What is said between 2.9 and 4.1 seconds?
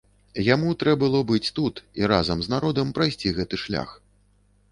прайсці гэты шлях.